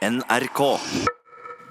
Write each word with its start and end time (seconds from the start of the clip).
NRK. 0.00 0.78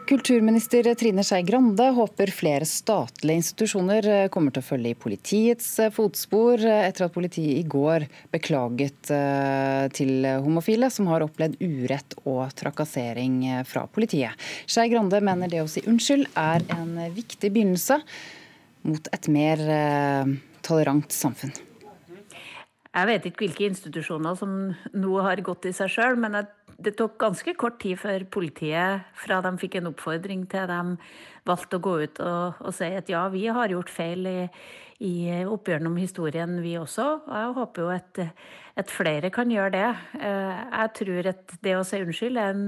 Kulturminister 0.07 0.95
Trine 0.95 1.23
Skei 1.25 1.41
Grande 1.43 1.87
håper 1.97 2.29
flere 2.33 2.65
statlige 2.65 3.41
institusjoner 3.41 4.29
kommer 4.29 4.53
til 4.53 4.61
å 4.61 4.67
følge 4.67 4.91
i 4.93 4.97
politiets 4.97 5.69
fotspor, 5.95 6.61
etter 6.61 7.07
at 7.07 7.15
politiet 7.15 7.57
i 7.57 7.63
går 7.65 8.05
beklaget 8.29 9.09
eh, 9.13 9.85
til 9.97 10.27
homofile 10.45 10.91
som 10.93 11.09
har 11.09 11.25
opplevd 11.25 11.57
urett 11.61 12.13
og 12.21 12.53
trakassering 12.57 13.63
fra 13.69 13.87
politiet. 13.89 14.37
Skei 14.69 14.91
Grande 14.93 15.21
mener 15.25 15.49
det 15.49 15.63
å 15.63 15.71
si 15.71 15.81
unnskyld 15.89 16.29
er 16.37 16.67
en 16.77 16.93
viktig 17.17 17.49
begynnelse 17.49 17.97
mot 18.85 19.09
et 19.13 19.31
mer 19.33 19.65
eh, 19.73 20.37
tolerant 20.69 21.09
samfunn. 21.17 21.57
Jeg 22.89 23.05
vet 23.05 23.25
ikke 23.29 23.45
hvilke 23.45 23.67
institusjoner 23.69 24.37
som 24.37 24.53
nå 24.97 25.19
har 25.21 25.41
gått 25.45 25.67
i 25.69 25.73
seg 25.77 25.91
sjøl, 25.93 26.15
men 26.17 26.37
det 26.83 26.95
tok 26.99 27.17
ganske 27.21 27.53
kort 27.59 27.79
tid 27.81 27.99
før 27.99 28.25
politiet, 28.31 29.07
fra 29.17 29.39
de 29.45 29.51
fikk 29.61 29.79
en 29.79 29.89
oppfordring 29.91 30.45
til 30.51 30.67
de 30.69 30.81
valgte 31.47 31.79
å 31.79 31.83
gå 31.83 31.95
ut 32.03 32.21
og, 32.23 32.61
og 32.61 32.75
si 32.75 32.89
at 32.95 33.09
ja, 33.11 33.25
vi 33.33 33.47
har 33.51 33.71
gjort 33.73 33.91
feil 33.91 34.27
i, 34.29 34.39
i 35.05 35.13
oppgjørene 35.43 35.91
om 35.91 35.99
historien, 35.99 36.59
vi 36.63 36.75
også. 36.79 37.07
Og 37.25 37.35
jeg 37.35 37.55
håper 37.57 37.85
jo 37.85 37.91
at, 37.95 38.21
at, 38.83 38.93
flere 38.93 39.31
kan 39.33 39.51
gjøre 39.51 39.73
det. 39.75 39.89
Eh, 40.19 40.63
jeg 40.75 40.93
tror 41.01 41.31
at 41.33 41.57
det 41.65 41.75
å 41.77 41.85
si 41.87 42.01
unnskyld 42.03 42.39
er 42.39 42.53
en, 42.53 42.65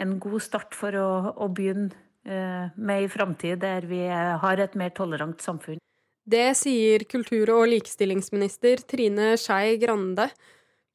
en 0.00 0.16
god 0.22 0.44
start 0.44 0.76
for 0.78 0.96
å, 0.98 1.08
å 1.34 1.50
begynne 1.52 1.90
eh, 2.26 2.70
med 2.74 3.04
ei 3.04 3.10
framtid 3.12 3.62
der 3.64 3.88
vi 3.90 4.04
har 4.08 4.62
et 4.62 4.78
mer 4.78 4.94
tolerant 4.96 5.42
samfunn. 5.42 5.82
Det 6.24 6.54
sier 6.56 7.04
kultur- 7.04 7.52
og 7.52 7.66
likestillingsminister 7.68 8.80
Trine 8.88 9.34
Skei 9.36 9.76
Grande. 9.82 10.30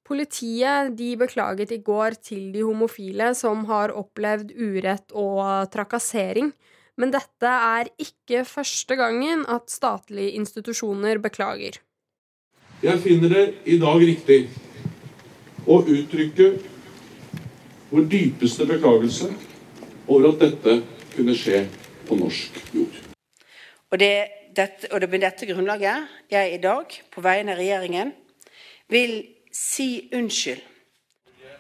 Politiet 0.10 0.96
de 0.98 1.12
beklaget 1.22 1.72
i 1.76 1.78
går 1.86 2.16
til 2.26 2.48
de 2.54 2.64
homofile 2.66 3.28
som 3.38 3.62
har 3.70 3.94
opplevd 3.94 4.56
urett 4.58 5.14
og 5.14 5.70
trakassering. 5.70 6.50
Men 6.98 7.14
dette 7.14 7.52
er 7.52 7.92
ikke 8.02 8.42
første 8.50 8.98
gangen 8.98 9.46
at 9.48 9.70
statlige 9.70 10.34
institusjoner 10.40 11.22
beklager. 11.22 11.78
Jeg 12.82 13.00
finner 13.04 13.30
det 13.30 13.46
i 13.70 13.78
dag 13.78 14.02
riktig 14.02 14.40
å 15.70 15.78
uttrykke 15.84 16.50
vår 17.92 18.10
dypeste 18.10 18.66
beklagelse 18.66 19.30
over 20.10 20.32
at 20.32 20.42
dette 20.42 20.80
kunne 21.14 21.38
skje 21.38 21.64
på 22.10 22.18
norsk 22.18 22.60
jord. 22.74 23.00
Og 23.94 24.02
det 24.02 24.14
dette, 24.56 24.90
og 24.92 25.02
det 25.02 25.10
med 25.12 25.24
dette 25.24 25.48
grunnlaget 25.50 26.10
jeg 26.32 26.54
i 26.56 26.62
dag, 26.62 26.96
på 27.14 27.22
vegne 27.24 27.54
av 27.54 27.62
regjeringen, 27.62 28.14
vil 28.90 29.14
si 29.60 30.10
unnskyld. 30.16 30.62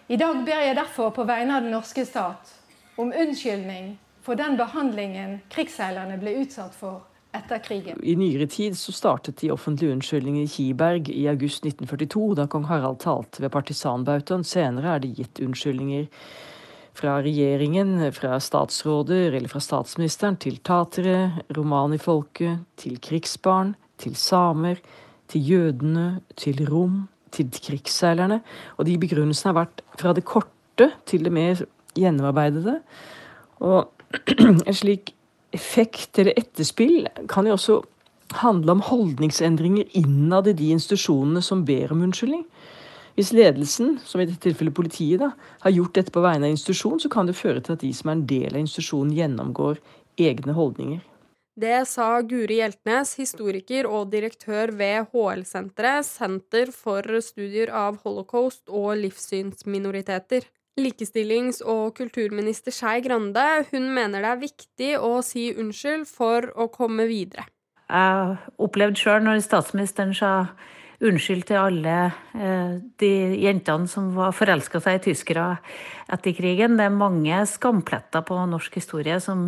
I 0.08 0.17
dag 0.17 0.45
ber 0.45 0.64
jeg 0.64 0.75
derfor 0.78 1.11
på 1.14 1.25
vegne 1.28 1.58
av 1.58 1.66
den 1.66 1.73
norske 1.75 2.06
stat 2.08 2.53
om 2.97 3.11
unnskyldning 3.11 3.97
for 4.25 4.39
den 4.39 4.56
behandlingen 4.58 5.39
krigsseilerne 5.52 6.16
ble 6.22 6.38
utsatt 6.41 6.75
for 6.75 7.03
etter 7.36 7.59
krigen. 7.61 8.00
I 8.02 8.16
nyere 8.17 8.47
tid 8.50 8.78
så 8.80 8.95
startet 8.95 9.44
de 9.44 9.52
offentlige 9.53 9.94
unnskyldningene 9.94 10.47
i 10.47 10.53
Kiberg 10.53 11.11
i 11.11 11.28
august 11.30 11.67
1942, 11.67 12.23
da 12.39 12.47
kong 12.50 12.66
Harald 12.72 13.03
talte 13.03 13.44
ved 13.44 13.53
partisanbautaen. 13.53 14.47
Senere 14.47 14.95
er 14.95 15.03
det 15.03 15.11
gitt 15.19 15.44
unnskyldninger 15.44 16.08
fra 16.97 17.19
regjeringen, 17.23 18.00
fra 18.16 18.39
statsråder 18.41 19.36
eller 19.36 19.52
fra 19.52 19.61
statsministeren 19.61 20.39
til 20.41 20.58
tatere, 20.66 21.44
romanifolket, 21.56 22.66
til 22.80 22.97
krigsbarn, 23.03 23.75
til 24.00 24.17
samer, 24.17 24.81
til 25.30 25.53
jødene, 25.53 26.09
til 26.39 26.66
rom, 26.66 27.03
til 27.35 27.49
krigsseilerne. 27.53 28.41
Og 28.77 28.88
de 28.88 28.97
begrunnelsene 29.02 29.53
har 29.53 29.61
vært 29.63 29.83
fra 29.99 30.13
det 30.16 30.25
korte 30.27 30.91
til 31.09 31.25
det 31.27 31.33
mer 31.35 31.63
gjennomarbeidede. 31.97 32.80
Og 33.59 33.89
en 34.67 34.75
slik 34.75 35.13
effekt 35.55 36.19
eller 36.22 36.38
etterspill 36.38 37.07
kan 37.30 37.47
jo 37.47 37.55
også 37.57 37.80
handle 38.44 38.75
om 38.75 38.83
holdningsendringer 38.85 39.89
innad 39.97 40.47
i 40.47 40.53
de 40.53 40.69
institusjonene 40.75 41.41
som 41.41 41.66
ber 41.66 41.94
om 41.94 42.03
unnskyldning. 42.06 42.45
Hvis 43.18 43.34
ledelsen, 43.35 43.97
som 44.06 44.22
i 44.22 44.28
dette 44.29 44.45
tilfellet 44.45 44.75
politiet, 44.78 45.19
da, 45.19 45.34
har 45.66 45.73
gjort 45.75 45.97
dette 45.97 46.13
på 46.16 46.22
vegne 46.23 46.47
av 46.47 46.53
institusjonen, 46.53 47.01
så 47.03 47.09
kan 47.12 47.28
det 47.28 47.35
føre 47.35 47.59
til 47.59 47.75
at 47.75 47.81
de 47.81 47.89
som 47.95 48.12
er 48.12 48.16
en 48.16 48.28
del 48.29 48.53
av 48.53 48.62
institusjonen, 48.62 49.16
gjennomgår 49.18 49.81
egne 50.29 50.56
holdninger. 50.56 51.01
Det 51.59 51.81
sa 51.90 52.22
Guri 52.24 52.62
Hjeltnes, 52.62 53.18
historiker 53.20 53.88
og 53.90 54.14
direktør 54.14 54.72
ved 54.80 55.09
HL-senteret, 55.12 56.06
Senter 56.08 56.70
for 56.72 57.03
studier 57.25 57.72
av 57.75 57.97
holocaust 58.06 58.70
og 58.70 58.94
livssynsminoriteter. 59.02 60.48
Likestillings- 60.80 61.59
og 61.66 61.98
kulturminister 61.98 62.72
Skei 62.72 63.02
Grande 63.03 63.44
hun 63.74 63.90
mener 63.92 64.24
det 64.24 64.31
er 64.31 64.44
viktig 64.46 64.92
å 65.03 65.18
si 65.25 65.50
unnskyld 65.52 66.08
for 66.08 66.48
å 66.56 66.69
komme 66.72 67.09
videre. 67.09 67.50
Jeg 67.90 68.38
opplevde 68.62 69.02
sjøl 69.02 69.25
når 69.25 69.44
statsministeren 69.44 70.16
sa 70.16 70.31
unnskyld 71.00 71.46
til 71.48 71.60
alle 71.60 71.96
eh, 72.36 72.78
de 73.00 73.12
jentene 73.40 73.88
som 73.88 74.12
var 74.18 74.36
forelska 74.36 74.82
seg 74.84 75.00
i 75.00 75.04
tyskere 75.10 75.50
etter 76.12 76.36
krigen. 76.36 76.78
Det 76.80 76.88
er 76.88 76.96
mange 76.96 77.42
skampletter 77.48 78.26
på 78.28 78.40
norsk 78.52 78.80
historie 78.82 79.20
som, 79.24 79.48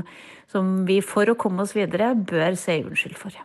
som 0.52 0.82
vi 0.88 1.02
for 1.04 1.32
å 1.32 1.38
komme 1.40 1.66
oss 1.66 1.76
videre 1.76 2.14
bør 2.16 2.56
si 2.60 2.80
unnskyld 2.86 3.18
for. 3.20 3.36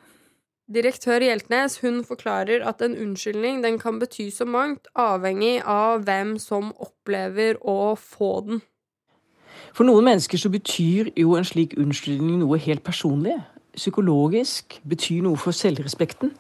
Direktør 0.67 1.22
Hjeltnes 1.22 1.78
hun 1.78 2.00
forklarer 2.06 2.65
at 2.67 2.81
en 2.83 2.97
unnskyldning 2.99 3.61
den 3.62 3.77
kan 3.78 4.00
bety 4.03 4.33
så 4.34 4.47
mangt, 4.50 4.88
avhengig 4.99 5.61
av 5.62 6.03
hvem 6.09 6.34
som 6.43 6.73
opplever 6.83 7.61
å 7.62 7.94
få 7.94 8.33
den. 8.49 8.65
For 9.77 9.87
noen 9.87 10.09
mennesker 10.09 10.41
så 10.41 10.50
betyr 10.50 11.12
jo 11.19 11.37
en 11.38 11.47
slik 11.47 11.77
unnskyldning 11.78 12.41
noe 12.43 12.59
helt 12.59 12.83
personlig. 12.83 13.37
Psykologisk. 13.77 14.81
Betyr 14.88 15.23
noe 15.27 15.38
for 15.38 15.55
selvrespekten. 15.55 16.33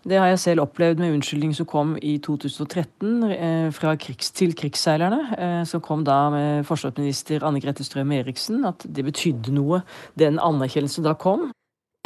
Det 0.00 0.16
har 0.16 0.30
jeg 0.30 0.40
selv 0.40 0.64
opplevd 0.64 1.02
med 1.02 1.12
unnskyldning 1.18 1.52
som 1.56 1.66
kom 1.68 1.92
i 2.00 2.14
2013 2.24 3.24
eh, 3.34 3.68
fra 3.76 3.92
krigs, 4.00 4.30
til 4.32 4.54
krigsseilerne. 4.56 5.20
Eh, 5.36 5.62
som 5.68 5.82
kom 5.84 6.06
da 6.08 6.22
med 6.32 6.64
forsvarsminister 6.68 7.44
Anne 7.44 7.60
Grete 7.60 7.84
Strøm 7.84 8.12
Eriksen. 8.16 8.64
At 8.64 8.86
det 8.88 9.04
betydde 9.04 9.52
noe, 9.52 9.82
den 10.18 10.40
anerkjennelsen 10.40 11.04
da 11.04 11.12
kom. 11.12 11.50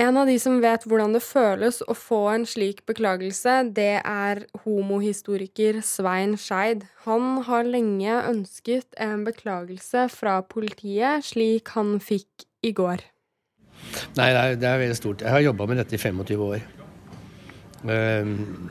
En 0.02 0.16
av 0.18 0.26
de 0.26 0.34
som 0.42 0.56
vet 0.58 0.82
hvordan 0.90 1.12
det 1.14 1.22
føles 1.22 1.78
å 1.86 1.94
få 1.94 2.24
en 2.32 2.48
slik 2.50 2.80
beklagelse, 2.90 3.60
det 3.76 4.00
er 4.02 4.42
homohistoriker 4.64 5.78
Svein 5.86 6.34
Skeid. 6.34 6.82
Han 7.06 7.44
har 7.46 7.62
lenge 7.62 8.18
ønsket 8.26 8.98
en 8.98 9.22
beklagelse 9.22 10.08
fra 10.10 10.40
politiet, 10.42 11.22
slik 11.30 11.70
han 11.76 12.00
fikk 12.02 12.48
i 12.66 12.74
går. 12.74 13.06
Nei, 14.18 14.32
det 14.34 14.40
er, 14.40 14.58
det 14.58 14.66
er 14.66 14.82
veldig 14.82 14.98
stort. 14.98 15.22
Jeg 15.22 15.30
har 15.30 15.46
jobba 15.46 15.70
med 15.70 15.84
dette 15.84 15.94
i 15.94 16.02
25 16.02 16.42
år. 16.42 16.66
Ehm, 17.84 18.70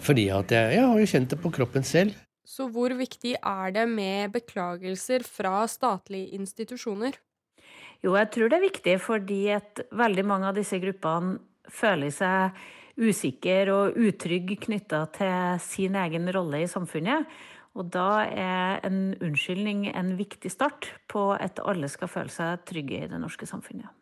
fordi 0.00 0.28
at 0.32 0.52
jeg, 0.54 0.76
jeg 0.76 0.86
har 0.86 1.00
jo 1.00 1.10
kjent 1.12 1.32
det 1.34 1.40
på 1.42 1.52
kroppen 1.54 1.86
selv. 1.86 2.16
Så 2.46 2.66
hvor 2.72 2.92
viktig 2.98 3.36
er 3.36 3.74
det 3.74 3.86
med 3.88 4.32
beklagelser 4.34 5.22
fra 5.26 5.62
statlige 5.70 6.34
institusjoner? 6.38 7.14
Jo, 8.00 8.16
jeg 8.16 8.30
tror 8.32 8.50
det 8.50 8.58
er 8.58 8.66
viktig 8.66 8.96
fordi 9.04 9.40
at 9.54 9.82
veldig 9.92 10.24
mange 10.26 10.48
av 10.48 10.56
disse 10.56 10.80
gruppene 10.82 11.38
føler 11.70 12.10
seg 12.14 12.56
usikre 13.00 13.70
og 13.72 14.00
utrygge 14.00 14.58
knytta 14.66 15.04
til 15.14 15.62
sin 15.62 15.96
egen 16.00 16.26
rolle 16.34 16.64
i 16.64 16.70
samfunnet. 16.70 17.28
Og 17.78 17.86
da 17.94 18.24
er 18.26 18.80
en 18.88 19.14
unnskyldning 19.22 19.86
en 19.92 20.16
viktig 20.18 20.50
start 20.50 20.90
på 21.12 21.30
at 21.36 21.62
alle 21.62 21.88
skal 21.92 22.10
føle 22.10 22.34
seg 22.34 22.64
trygge 22.66 23.04
i 23.04 23.10
det 23.10 23.20
norske 23.22 23.46
samfunnet. 23.46 23.99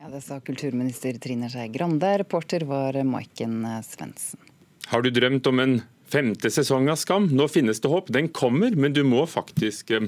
Ja, 0.00 0.08
Det 0.08 0.20
sa 0.22 0.40
kulturminister 0.40 1.16
Trine 1.18 1.48
Skei 1.50 1.68
Grande. 1.68 2.18
Reporter 2.18 2.60
var 2.60 2.94
Maiken 3.04 3.66
Svendsen. 3.82 4.38
Har 4.86 5.02
du 5.02 5.10
drømt 5.10 5.46
om 5.50 5.58
en 5.60 5.80
femte 6.06 6.50
sesong 6.54 6.86
av 6.88 6.96
Skam? 6.96 7.26
Nå 7.34 7.48
finnes 7.50 7.80
det 7.82 7.90
håp. 7.90 8.12
Den 8.14 8.28
kommer, 8.28 8.70
men 8.78 8.92
du 8.94 9.02
må 9.04 9.24
faktisk 9.26 9.90
eh, 9.90 10.06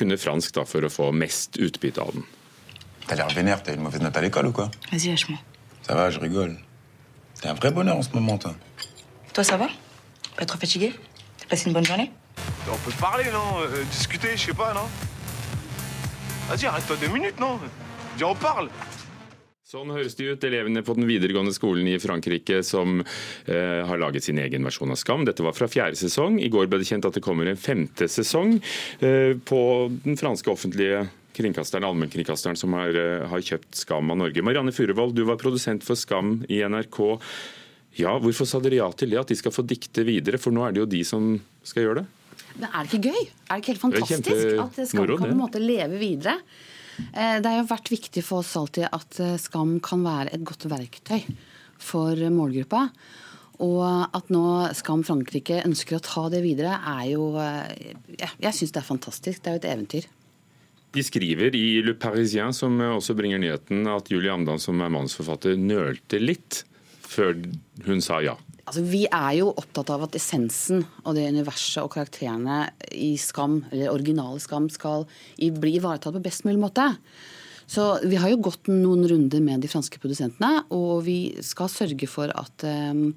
kunne 0.00 0.16
fransk 0.16 0.54
da, 0.56 0.64
for 0.64 0.86
å 0.88 0.90
få 0.90 1.10
mest 1.12 1.60
utbytte 1.60 2.00
av 2.00 2.14
den. 2.16 2.24
T'as 3.06 3.16
l'air 3.20 3.34
vénère, 3.36 3.62
t'as 3.62 3.74
une 3.74 3.82
mauvaise 3.84 4.00
note 4.00 4.16
à 4.16 4.22
l'école 4.22 4.46
ou 4.46 4.52
quoi 4.52 4.70
Vas-y, 4.90 5.10
lâche-moi. 5.10 5.38
Ça 5.82 5.94
va, 5.94 6.10
je 6.10 6.18
rigole. 6.18 6.56
T'es 7.42 7.48
un 7.48 7.54
vrai 7.54 7.70
bonheur 7.72 7.96
en 7.98 8.02
ce 8.02 8.10
moment, 8.14 8.38
toi. 8.38 8.54
Toi, 9.34 9.44
ça 9.44 9.56
va 9.56 9.68
Pas 10.36 10.46
trop 10.46 10.58
fatigué 10.58 10.92
T'as 11.38 11.46
passé 11.46 11.68
une 11.68 11.74
bonne 11.74 11.84
journée 11.84 12.10
On 12.72 12.76
peut 12.78 12.96
parler, 12.98 13.24
non 13.32 13.60
euh, 13.60 13.84
Discuter, 13.90 14.36
je 14.36 14.46
sais 14.46 14.54
pas, 14.54 14.72
non 14.74 14.88
Vas-y, 16.48 16.66
arrête-toi 16.66 16.96
deux 16.96 17.08
minutes, 17.08 17.38
non 17.38 17.58
Viens, 18.16 18.28
on 18.28 18.34
parle 18.34 18.68
Sånn 19.70 19.92
høres 19.94 20.16
det 20.18 20.24
ut, 20.26 20.44
elevene 20.48 20.80
på 20.82 20.96
den 20.98 21.06
videregående 21.06 21.52
skolen 21.54 21.86
i 21.86 21.98
Frankrike 22.02 22.56
som 22.66 23.04
eh, 23.04 23.82
har 23.86 24.00
laget 24.02 24.24
sin 24.26 24.40
egen 24.42 24.64
versjon 24.66 24.90
av 24.90 24.96
Skam. 24.98 25.22
Dette 25.28 25.44
var 25.46 25.54
fra 25.54 25.68
fjerde 25.70 25.94
sesong. 25.94 26.40
I 26.42 26.48
går 26.50 26.66
ble 26.66 26.80
det 26.80 26.88
kjent 26.88 27.04
at 27.06 27.14
det 27.14 27.22
kommer 27.22 27.46
en 27.46 27.60
femte 27.60 28.08
sesong 28.10 28.56
eh, 28.98 29.36
på 29.46 29.60
den 30.02 30.18
franske 30.18 30.50
offentlige 30.50 31.04
kringkasteren, 31.38 31.86
allmennkringkasteren 31.86 32.58
som 32.58 32.74
har, 32.74 32.98
eh, 32.98 33.28
har, 33.30 33.44
kjøpt 33.46 33.78
Skam 33.78 34.10
av 34.10 34.18
Norge. 34.18 34.42
Marianne 34.42 34.74
Furuvold, 34.74 35.14
du 35.14 35.22
var 35.28 35.38
produsent 35.38 35.86
for 35.86 35.94
Skam 35.94 36.40
i 36.50 36.58
NRK. 36.66 36.98
Ja, 38.00 38.16
Hvorfor 38.18 38.50
sa 38.50 38.58
dere 38.64 38.80
ja 38.80 38.90
til 38.90 39.14
det, 39.14 39.20
at 39.22 39.30
de 39.30 39.38
skal 39.38 39.54
få 39.54 39.62
dikte 39.62 40.02
videre? 40.08 40.42
For 40.42 40.50
nå 40.50 40.66
er 40.66 40.74
det 40.74 40.82
jo 40.82 40.88
de 40.96 41.04
som 41.06 41.30
skal 41.62 41.86
gjøre 41.86 42.02
det? 42.02 42.08
Men 42.56 42.66
er 42.72 42.82
det 42.82 42.90
ikke 42.90 43.14
gøy? 43.14 43.22
Er 43.22 43.54
det 43.54 43.62
ikke 43.62 43.74
helt 43.76 43.86
fantastisk 43.86 44.66
at 44.66 44.82
Skam 44.82 45.06
kan 45.14 45.28
på 45.28 45.30
en 45.30 45.42
måte 45.44 45.62
leve 45.62 46.02
videre? 46.02 46.40
Eh, 47.12 47.38
det 47.40 47.48
har 47.48 47.58
jo 47.60 47.70
vært 47.70 47.90
viktig 47.92 48.22
for 48.26 48.44
oss 48.44 48.52
alltid 48.58 48.88
at 48.90 49.20
eh, 49.22 49.38
Skam 49.40 49.78
kan 49.84 50.04
være 50.06 50.34
et 50.36 50.46
godt 50.46 50.68
verktøy 50.70 51.20
for 51.80 52.18
målgruppa. 52.34 52.86
Og 53.60 53.82
at 54.16 54.30
nå 54.32 54.44
Skam 54.76 55.04
Frankrike 55.04 55.60
ønsker 55.66 55.98
å 55.98 56.04
ta 56.04 56.28
det 56.32 56.40
videre, 56.44 56.78
er 56.78 57.10
jo 57.12 57.34
eh, 57.40 57.92
Jeg, 58.16 58.32
jeg 58.46 58.56
syns 58.56 58.74
det 58.76 58.82
er 58.82 58.88
fantastisk. 58.88 59.42
Det 59.42 59.52
er 59.52 59.58
jo 59.58 59.62
et 59.62 59.70
eventyr. 59.74 60.08
De 60.90 61.04
skriver 61.06 61.54
i 61.54 61.66
Le 61.86 61.94
Parisien, 61.94 62.50
som 62.56 62.80
også 62.82 63.14
bringer 63.14 63.38
nyheten, 63.38 63.84
at 63.86 64.10
Julie 64.10 64.32
Amdan, 64.32 64.58
som 64.58 64.80
er 64.82 64.90
manusforfatter, 64.90 65.54
nølte 65.54 66.18
litt 66.18 66.64
før 67.10 67.36
hun 67.86 68.02
sa 68.02 68.18
ja. 68.24 68.34
Altså, 68.70 68.84
vi 68.86 69.02
er 69.10 69.32
jo 69.40 69.48
opptatt 69.58 69.88
av 69.90 70.04
at 70.06 70.14
essensen 70.14 70.84
og 71.02 71.16
det 71.16 71.24
universet 71.26 71.82
og 71.82 71.90
karakterene 71.90 72.68
i 72.94 73.16
Skam, 73.18 73.64
eller 73.72 73.90
originale 73.90 74.38
Skam, 74.38 74.68
skal 74.70 75.08
bli 75.34 75.72
ivaretatt 75.80 76.14
på 76.14 76.22
best 76.22 76.46
mulig 76.46 76.60
måte. 76.62 76.84
Så 77.66 77.88
vi 78.06 78.20
har 78.22 78.30
jo 78.30 78.38
gått 78.46 78.70
noen 78.70 79.02
runder 79.10 79.42
med 79.42 79.64
de 79.64 79.70
franske 79.70 79.98
produsentene, 79.98 80.68
og 80.70 81.02
vi 81.08 81.18
skal 81.42 81.70
sørge 81.70 82.06
for 82.10 82.30
at, 82.30 82.62
um, 82.62 83.10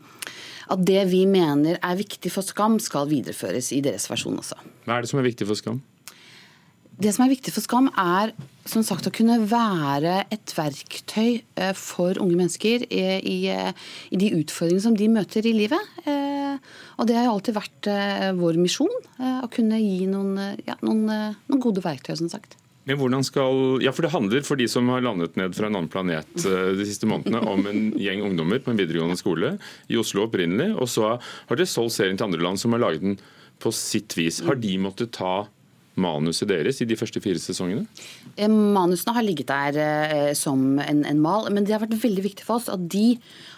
at 0.74 0.82
det 0.90 1.06
vi 1.14 1.22
mener 1.30 1.78
er 1.78 2.02
viktig 2.02 2.34
for 2.34 2.46
Skam, 2.46 2.82
skal 2.82 3.06
videreføres 3.14 3.70
i 3.78 3.84
deres 3.86 4.10
versjon 4.10 4.42
også. 4.42 4.58
Hva 4.88 4.98
er 4.98 5.06
det 5.06 5.14
som 5.14 5.22
er 5.22 5.30
viktig 5.30 5.50
for 5.54 5.62
Skam? 5.62 5.84
Det 6.94 7.10
som 7.10 7.24
er 7.26 7.32
viktig 7.34 7.52
for 7.56 7.66
Skam, 7.66 7.88
er 7.98 8.34
som 8.70 8.84
sagt 8.86 9.08
å 9.10 9.14
kunne 9.14 9.40
være 9.50 10.24
et 10.32 10.54
verktøy 10.56 11.42
eh, 11.42 11.74
for 11.76 12.20
unge 12.22 12.38
mennesker 12.38 12.86
i, 12.86 13.04
i, 13.18 13.38
i 14.14 14.20
de 14.20 14.30
utfordringene 14.38 14.84
som 14.86 14.98
de 14.98 15.10
møter 15.12 15.48
i 15.50 15.56
livet. 15.58 15.94
Eh, 16.06 16.60
og 17.02 17.10
det 17.10 17.18
har 17.18 17.26
jo 17.26 17.34
alltid 17.34 17.58
vært 17.58 17.90
eh, 17.92 18.28
vår 18.38 18.60
misjon, 18.62 18.94
å 19.20 19.50
kunne 19.52 19.80
gi 19.82 20.06
noen, 20.10 20.38
ja, 20.68 20.78
noen, 20.86 21.08
noen 21.50 21.64
gode 21.64 21.82
verktøy, 21.84 22.14
som 22.20 22.30
sagt. 22.32 22.60
Men 22.86 23.00
hvordan 23.00 23.24
skal, 23.24 23.80
ja 23.82 23.94
for 23.96 24.04
Det 24.04 24.12
handler 24.12 24.44
for 24.46 24.60
de 24.60 24.68
som 24.68 24.90
har 24.92 25.04
landet 25.06 25.38
ned 25.40 25.56
fra 25.56 25.70
en 25.70 25.78
annen 25.80 25.92
planet 25.92 26.28
de 26.36 26.86
siste 26.88 27.08
månedene, 27.08 27.40
om 27.48 27.64
en 27.72 27.86
gjeng 27.96 28.26
ungdommer 28.28 28.60
på 28.60 28.74
en 28.74 28.80
videregående 28.80 29.18
skole 29.20 29.54
i 29.88 29.98
Oslo 30.00 30.28
opprinnelig. 30.28 30.74
Og 30.76 30.92
så 30.92 31.14
har 31.16 31.56
dere 31.56 31.70
solgt 31.70 31.96
serien 31.96 32.20
til 32.20 32.28
andre 32.28 32.44
land 32.44 32.60
som 32.60 32.76
har 32.76 32.84
laget 32.84 33.06
den 33.06 33.18
på 33.64 33.72
sitt 33.76 34.18
vis. 34.20 34.42
Har 34.44 34.60
de 34.60 34.76
måttet 34.84 35.16
ta 35.16 35.46
manuset 36.00 36.50
deres 36.50 36.82
i 36.82 36.88
de 36.90 36.98
første 36.98 37.22
fire 37.24 37.42
sesongene? 37.42 37.86
Eh, 38.36 38.50
manusene 38.50 39.14
har 39.16 39.26
ligget 39.26 39.52
der 39.52 39.78
eh, 39.78 40.34
som 40.38 40.80
en, 40.82 41.04
en, 41.06 41.22
mal, 41.22 41.50
men 41.54 41.68
det 41.68 41.76
har 41.76 41.84
vært 41.84 42.00
veldig 42.02 42.26
viktig 42.26 42.48
for 42.48 42.60
oss 42.60 42.72
at 42.72 42.88
de 42.90 43.18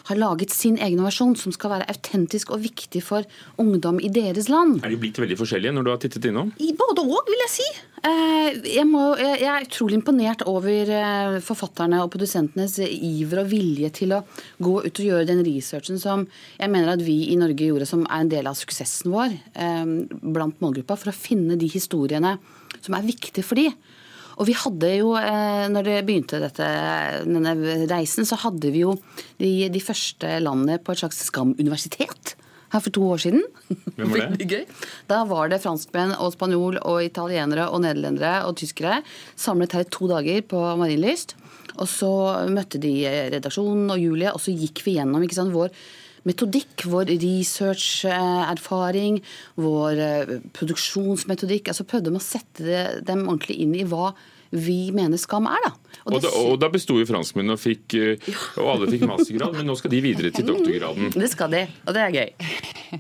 har 0.09 0.19
laget 0.19 0.53
sin 0.53 0.77
egen 0.77 1.01
versjon, 1.01 1.33
som 1.39 1.53
skal 1.55 1.77
være 1.77 1.89
autentisk 1.89 2.51
og 2.53 2.61
viktig 2.65 3.01
for 3.01 3.25
ungdom 3.61 3.97
i 4.03 4.11
deres 4.13 4.51
land. 4.51 4.83
Er 4.83 4.93
de 4.93 5.01
blitt 5.01 5.17
veldig 5.21 5.39
forskjellige 5.39 5.73
når 5.73 5.85
du 5.87 5.91
har 5.93 6.01
tittet 6.03 6.29
innom? 6.29 6.51
I 6.61 6.75
både 6.77 7.05
òg, 7.07 7.31
vil 7.31 7.41
jeg 7.47 7.53
si. 7.55 7.67
Eh, 8.05 8.59
jeg, 8.75 8.85
må, 8.85 9.07
jeg, 9.17 9.47
er 9.49 9.65
utrolig 9.65 9.97
imponert 9.97 10.43
over 10.51 10.91
forfatterne 11.41 12.03
og 12.03 12.11
produsentenes 12.13 12.77
iver 12.83 13.41
og 13.41 13.49
vilje 13.49 13.89
til 14.01 14.13
å 14.13 14.21
gå 14.61 14.75
ut 14.83 15.01
og 15.01 15.07
gjøre 15.07 15.29
den 15.31 15.41
researchen 15.47 15.97
som 16.01 16.27
jeg 16.59 16.69
mener 16.69 16.93
at 16.93 17.01
vi 17.01 17.31
i 17.31 17.39
Norge 17.39 17.71
gjorde, 17.71 17.89
som 17.89 18.05
er 18.05 18.21
en 18.21 18.29
del 18.29 18.51
av 18.51 18.59
suksessen 18.59 19.09
vår 19.13 19.33
blant 20.21 20.61
målgruppa, 20.61 20.99
for 20.99 21.09
å 21.09 21.17
finne 21.17 21.57
de 21.57 21.69
historiene 21.71 22.24
som 22.81 22.97
er 22.97 23.07
viktig 23.07 23.43
for 23.45 23.59
de. 23.59 23.69
Og 24.35 24.49
vi 24.49 24.55
hadde 24.57 24.89
jo, 24.97 25.13
eh, 25.15 25.65
når 25.71 25.87
det 25.87 25.99
begynte 26.07 26.41
dette, 26.43 26.65
denne 27.23 27.53
reisen, 27.87 28.27
så 28.27 28.39
hadde 28.41 28.71
vi 28.73 28.83
jo 28.83 28.97
de, 29.39 29.69
de 29.71 29.83
første 29.83 30.39
landene 30.43 30.79
på 30.83 30.91
et 30.91 31.03
slags 31.03 31.21
Skam-universitet 31.29 32.35
her 32.73 32.83
for 32.83 32.91
to 32.91 33.05
år 33.13 33.21
siden. 33.23 33.45
Hvem 33.95 34.11
var 34.11 34.35
det? 34.35 34.47
Gøy. 34.51 34.65
Da 35.07 35.21
var 35.29 35.51
det 35.51 35.61
franskmenn 35.63 36.15
og 36.17 36.33
spanjol 36.35 36.79
og 36.81 37.03
italienere 37.05 37.69
og 37.71 37.83
nederlendere 37.85 38.43
og 38.49 38.57
tyskere 38.59 39.01
samlet 39.39 39.77
her 39.77 39.85
i 39.85 39.91
to 39.95 40.09
dager 40.11 40.43
på 40.49 40.63
Marienlyst. 40.81 41.37
Og 41.75 41.87
så 41.91 42.11
møtte 42.51 42.79
de 42.81 42.93
redaksjonen 43.33 43.89
og 43.91 43.99
Julie, 43.99 44.31
og 44.31 44.39
så 44.41 44.53
gikk 44.55 44.83
vi 44.85 44.97
gjennom 44.97 45.23
ikke 45.25 45.37
sant, 45.37 45.55
vår 45.55 45.71
metodikk, 46.25 46.85
vår 46.89 47.11
researcherfaring, 47.21 49.19
vår 49.61 50.01
eh, 50.05 50.37
produksjonsmetodikk. 50.55 51.69
altså 51.71 51.85
Prøvde 51.87 52.11
de 52.11 52.19
å 52.19 52.23
sette 52.23 52.87
dem 53.05 53.27
ordentlig 53.27 53.59
inn 53.65 53.75
i 53.77 53.85
hva 53.87 54.13
vi 54.55 54.91
mener 54.95 55.19
skam 55.19 55.47
er. 55.49 55.61
da. 55.65 55.71
Og, 56.05 56.17
og 56.17 56.21
da, 56.23 56.31
og 56.41 56.57
da 56.61 56.69
besto 56.73 56.97
jo 56.99 57.07
franskmennene 57.09 57.57
og, 57.57 57.61
fikk, 57.61 57.97
eh, 57.99 58.33
og 58.61 58.73
alle 58.75 58.89
fikk 58.93 59.07
mastergrad, 59.09 59.57
men 59.57 59.69
nå 59.69 59.77
skal 59.79 59.93
de 59.93 60.01
videre 60.05 60.33
til 60.35 60.47
doktorgraden. 60.47 61.13
Det 61.15 61.31
skal 61.31 61.53
de, 61.53 61.63
og 61.85 61.97
det 61.97 62.03
er 62.05 62.17
gøy. 62.19 62.99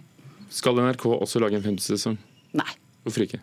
Skal 0.55 0.79
NRK 0.79 1.05
også 1.17 1.41
lage 1.43 1.59
en 1.59 1.65
femte 1.65 1.83
sesong? 1.83 2.17
Nei. 2.55 2.71
Hvorfor 3.05 3.25
ikke? 3.25 3.41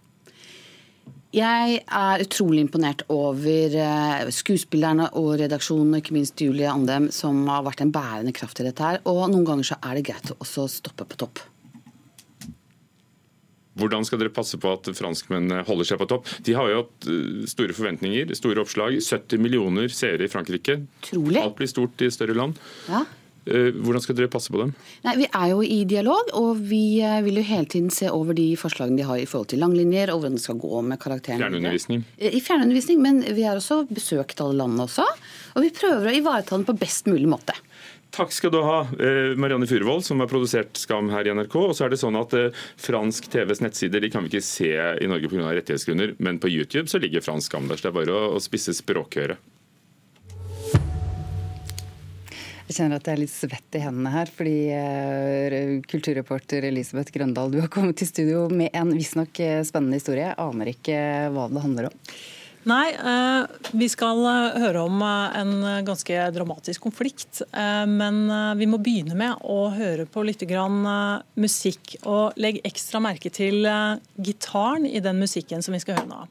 Jeg 1.33 1.79
er 1.81 2.21
utrolig 2.21 2.61
imponert 2.67 3.07
over 3.13 3.77
eh, 3.81 4.27
skuespillerne 4.37 5.07
og 5.17 5.39
redaksjonen, 5.41 5.95
ikke 5.97 6.13
minst 6.13 6.41
Julie 6.45 6.69
Andem, 6.69 7.07
som 7.15 7.39
har 7.49 7.65
vært 7.65 7.81
en 7.81 7.93
bærende 7.95 8.35
kraft 8.37 8.61
i 8.61 8.67
dette 8.67 8.85
her. 8.85 9.01
Og 9.09 9.25
noen 9.33 9.47
ganger 9.49 9.71
så 9.71 9.79
er 9.81 9.97
det 9.97 10.05
greit 10.11 10.29
å 10.29 10.37
også 10.45 10.67
stoppe 10.69 11.09
på 11.09 11.23
topp. 11.25 11.41
Hvordan 13.81 14.05
skal 14.05 14.21
dere 14.21 14.35
passe 14.37 14.59
på 14.61 14.75
at 14.77 14.91
franskmennene 14.93 15.63
holder 15.65 15.89
seg 15.89 16.03
på 16.03 16.11
topp? 16.11 16.29
De 16.45 16.53
har 16.59 16.69
jo 16.69 16.83
hatt 16.83 17.09
eh, 17.09 17.49
store 17.49 17.79
forventninger, 17.81 18.37
store 18.37 18.61
oppslag. 18.67 19.01
70 19.01 19.41
millioner 19.41 19.89
seere 19.89 20.29
i 20.29 20.33
Frankrike. 20.33 20.83
Trolig. 21.09 21.41
Alt 21.41 21.57
blir 21.63 21.73
stort 21.73 22.05
i 22.05 22.13
større 22.13 22.37
land. 22.37 22.61
Ja. 22.93 23.07
Eh, 23.43 23.73
hvordan 23.75 24.03
skal 24.03 24.15
dere 24.15 24.31
passe 24.31 24.53
på 24.55 24.61
dem? 24.61 24.71
Nei, 25.03 25.17
Vi 25.19 25.27
er 25.27 25.49
jo 25.51 25.63
i 25.67 25.81
dialog, 25.89 26.31
og 26.39 26.61
vi 26.63 27.01
eh, 27.03 27.19
vil 27.27 27.41
jo 27.41 27.47
hele 27.49 27.67
tiden 27.67 27.91
se 27.91 28.11
over 28.11 28.37
de 28.39 28.53
forslagene 28.59 29.01
de 29.01 29.07
har 29.09 29.19
i 29.19 29.27
forhold 29.27 29.51
til 29.51 29.63
langlinjer, 29.63 30.13
og 30.13 30.23
hvordan 30.23 30.39
det 30.39 30.45
skal 30.45 30.61
gå 30.63 30.83
med 30.87 31.01
karakterene. 31.03 31.43
Fjernundervisning? 31.43 32.05
Eh, 32.19 32.37
I 32.39 32.43
fjernundervisning, 32.45 33.03
men 33.03 33.21
vi 33.35 33.43
har 33.47 33.59
også 33.59 33.83
besøkt 33.91 34.41
alle 34.45 34.61
landene 34.63 34.87
også. 34.87 35.07
Og 35.57 35.67
vi 35.67 35.75
prøver 35.75 36.07
å 36.07 36.17
ivareta 36.21 36.55
den 36.55 36.69
på 36.69 36.79
best 36.79 37.11
mulig 37.11 37.27
måte. 37.31 37.57
Takk 38.13 38.29
skal 38.37 38.53
du 38.53 38.59
ha, 38.61 38.83
Marianne 39.41 39.65
Furuvold, 39.65 40.03
som 40.05 40.21
har 40.21 40.29
produsert 40.29 40.77
Skam 40.77 41.09
her 41.09 41.25
i 41.25 41.33
NRK. 41.33 41.55
Og 41.57 41.73
så 41.73 41.87
er 41.87 41.95
det 41.95 41.99
sånn 42.03 42.19
at 42.21 42.35
Fransk 42.77 43.31
TVs 43.33 43.63
nettsider 43.65 44.05
de 44.05 44.11
kan 44.13 44.27
vi 44.27 44.35
ikke 44.35 44.45
se 44.45 44.69
i 44.69 45.09
Norge 45.09 45.31
pga. 45.33 45.49
rettighetsgrunner, 45.57 46.13
men 46.21 46.37
på 46.37 46.53
YouTube 46.53 46.93
så 46.93 47.01
ligger 47.01 47.25
fransk 47.25 47.49
Skam 47.49 47.73
der. 47.73 47.81
Så 47.81 47.89
det 47.89 47.95
er 47.95 47.97
bare 48.03 48.21
å 48.37 48.43
spisse 48.45 48.77
språkøret. 48.77 49.41
Jeg 52.69 52.77
kjenner 52.77 53.01
at 53.01 53.09
jeg 53.09 53.17
er 53.17 53.21
litt 53.21 53.33
svett 53.33 53.77
i 53.79 53.83
hendene 53.83 54.13
her, 54.15 54.31
fordi 54.33 54.59
uh, 54.73 55.81
kulturreporter 55.91 56.65
Elisabeth 56.69 57.13
Grøndal, 57.15 57.51
du 57.53 57.59
har 57.63 57.73
kommet 57.73 57.99
til 58.01 58.09
studio 58.09 58.47
med 58.53 58.71
en 58.77 58.93
visstnok 58.95 59.41
eh, 59.43 59.59
spennende 59.67 59.99
historie. 59.99 60.31
Jeg 60.31 60.39
aner 60.41 60.71
ikke 60.71 61.01
hva 61.35 61.49
det 61.51 61.65
handler 61.65 61.91
om. 61.91 61.99
Nei, 62.71 62.93
uh, 62.95 63.43
vi 63.75 63.89
skal 63.91 64.23
høre 64.63 64.85
om 64.87 65.03
en 65.03 65.55
ganske 65.87 66.29
dramatisk 66.37 66.85
konflikt. 66.87 67.43
Men 67.53 68.21
vi 68.61 68.69
må 68.71 68.79
begynne 68.79 69.19
med 69.19 69.43
å 69.43 69.65
høre 69.75 70.07
på 70.07 70.23
litt 70.23 70.45
musikk. 71.35 71.97
Og 72.07 72.39
legg 72.39 72.63
ekstra 72.63 73.03
merke 73.03 73.35
til 73.35 73.67
gitaren 74.15 74.87
i 74.87 75.03
den 75.03 75.19
musikken 75.19 75.67
som 75.67 75.75
vi 75.75 75.83
skal 75.83 75.99
høre 75.99 76.13
nå. 76.13 76.23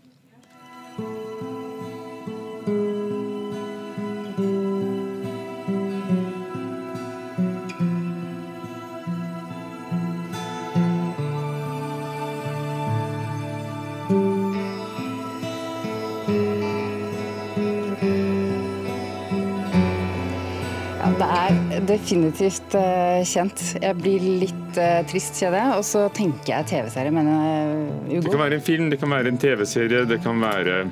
Definitivt 22.02 22.76
uh, 22.76 23.22
kjent. 23.28 23.62
Jeg 23.82 23.98
blir 24.00 24.24
litt 24.44 24.80
uh, 24.80 25.02
trist, 25.10 25.38
kjenner 25.40 25.62
jeg. 25.62 25.80
Og 25.80 25.86
så 25.88 26.06
tenker 26.16 26.54
jeg 26.56 26.70
TV-serie, 26.72 27.14
men 27.14 27.30
uh, 27.30 28.22
Det 28.22 28.32
kan 28.32 28.42
være 28.42 28.58
en 28.58 28.66
film, 28.66 28.90
det 28.92 29.02
kan 29.02 29.14
være 29.14 29.32
en 29.32 29.42
TV-serie, 29.42 30.06
det 30.10 30.22
kan 30.26 30.42
være 30.42 30.84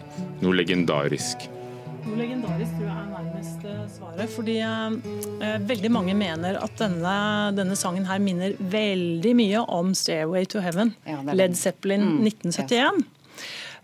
noe 0.43 0.53
legendarisk. 0.57 1.49
Noe 2.05 2.19
legendarisk 2.19 2.77
tror 2.77 2.87
jeg 2.87 2.95
er 2.95 3.09
nærmest 3.15 3.67
svaret. 3.95 4.25
Fordi 4.33 4.57
veldig 5.69 5.91
mange 5.93 6.15
mener 6.17 6.59
at 6.59 6.73
denne, 6.79 7.15
denne, 7.57 7.77
sangen 7.79 8.07
her 8.09 8.21
minner 8.23 8.55
veldig 8.59 9.35
mye 9.37 9.63
om 9.63 9.93
'Stairway 9.95 10.47
to 10.49 10.63
Heaven'. 10.63 10.93
Ja, 11.07 11.21
Led 11.33 11.55
Zeppelin 11.57 12.19
mm, 12.19 12.27
1971. 12.27 13.03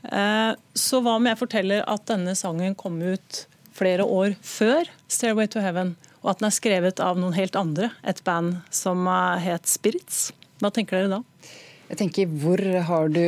Yes. 0.05 0.59
Så 0.77 0.99
hva 1.01 1.15
om 1.17 1.25
jeg 1.25 1.39
forteller 1.39 1.85
at 1.89 2.03
denne 2.05 2.35
sangen 2.37 2.75
kom 2.77 2.99
ut 3.01 3.45
flere 3.75 4.03
år 4.03 4.35
før 4.43 4.91
'Stairway 5.07 5.47
to 5.51 5.63
Heaven'? 5.63 5.95
Og 6.25 6.31
at 6.33 6.41
den 6.41 6.49
er 6.49 6.55
skrevet 6.57 7.01
av 7.05 7.19
noen 7.21 7.35
helt 7.37 7.55
andre, 7.59 7.91
et 8.01 8.23
band 8.25 8.57
som 8.73 9.05
het 9.05 9.69
Spirits. 9.69 10.31
Hva 10.57 10.71
tenker 10.73 10.97
dere 10.97 11.19
da? 11.19 11.51
Jeg 11.85 11.99
tenker, 11.99 12.31
hvor 12.41 12.57
har 12.87 13.11
du, 13.13 13.21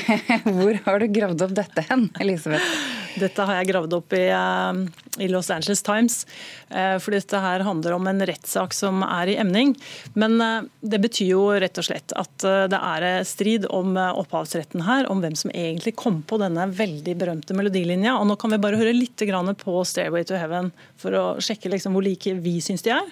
hvor 0.56 0.78
har 0.86 1.02
du 1.02 1.10
gravd 1.12 1.44
opp 1.44 1.52
dette 1.58 1.84
hen, 1.90 2.08
Elisabeth? 2.24 2.99
Dette 3.18 3.46
har 3.46 3.58
jeg 3.58 3.70
gravd 3.72 3.96
opp 3.96 4.14
i, 4.14 4.26
eh, 4.30 5.24
i 5.24 5.28
Los 5.28 5.50
Angeles 5.50 5.82
Times. 5.82 6.26
Eh, 6.70 6.98
for 6.98 7.10
dette 7.10 7.40
her 7.42 7.64
handler 7.66 7.96
om 7.96 8.06
en 8.06 8.20
rettssak 8.26 8.74
som 8.76 9.02
er 9.02 9.32
i 9.32 9.36
emning. 9.36 9.74
Men 10.14 10.38
det 10.80 11.00
betyr 11.02 11.32
jo 11.32 11.42
rett 11.50 11.78
og 11.78 11.86
slett 11.86 12.14
at 12.16 12.46
det 12.70 12.78
er 12.78 13.24
strid 13.24 13.66
om 13.70 13.96
opphavsretten 13.96 14.84
her, 14.86 15.08
om 15.10 15.20
hvem 15.22 15.36
som 15.36 15.50
egentlig 15.50 15.96
kom 15.96 16.22
på 16.22 16.38
denne 16.40 16.68
veldig 16.70 17.16
berømte 17.18 17.56
melodilinja. 17.56 18.16
Og 18.20 18.28
nå 18.28 18.38
kan 18.38 18.50
vi 18.54 18.62
bare 18.62 18.78
høre 18.80 18.94
litt 18.96 19.16
på 19.20 19.84
'Stairway 19.84 20.24
to 20.24 20.34
Heaven' 20.34 20.72
for 20.96 21.10
å 21.12 21.36
sjekke 21.36 21.70
liksom 21.70 21.92
hvor 21.92 22.04
like 22.04 22.32
vi 22.40 22.60
syns 22.60 22.82
de 22.82 22.90
er. 22.90 23.10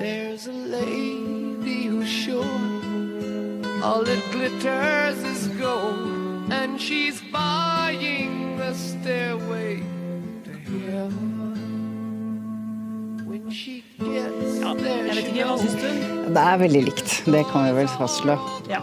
There's 0.00 0.46
a 0.46 0.52
lady 0.52 1.88
who's 1.88 2.08
sure 2.08 2.80
all 3.82 4.02
that 4.04 4.22
glitters 4.32 5.18
is 5.24 5.48
gold, 5.48 5.59
she's 6.80 7.20
buying 7.32 8.56
the 8.56 8.72
stairway 8.74 9.82
to 10.44 10.50
heaven. 10.50 11.36
Ja, 13.60 14.72
jeg 14.78 15.04
vet 15.04 15.18
ikke, 15.20 15.44
hva 15.44 15.56
syns 15.60 15.76
du? 15.76 15.88
Det 16.30 16.42
er 16.42 16.60
veldig 16.62 16.82
likt, 16.86 17.12
det 17.26 17.42
kan 17.50 17.66
vi 17.66 17.72
vel 17.80 17.90
fastslå. 17.98 18.36
Ja. 18.70 18.80